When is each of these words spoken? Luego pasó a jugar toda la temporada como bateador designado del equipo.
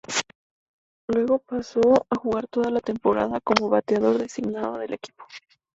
Luego 1.09 1.37
pasó 1.37 2.07
a 2.09 2.15
jugar 2.15 2.47
toda 2.47 2.71
la 2.71 2.79
temporada 2.79 3.39
como 3.39 3.69
bateador 3.69 4.17
designado 4.17 4.79
del 4.79 4.93
equipo. 4.93 5.27